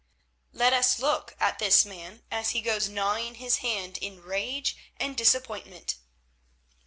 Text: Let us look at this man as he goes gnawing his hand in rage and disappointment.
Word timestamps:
Let 0.51 0.73
us 0.73 0.97
look 0.97 1.35
at 1.39 1.59
this 1.59 1.85
man 1.85 2.23
as 2.31 2.49
he 2.57 2.61
goes 2.61 2.89
gnawing 2.89 3.35
his 3.35 3.57
hand 3.57 3.99
in 3.99 4.19
rage 4.23 4.75
and 4.97 5.15
disappointment. 5.15 5.97